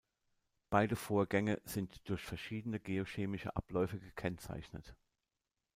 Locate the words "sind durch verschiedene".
1.63-2.79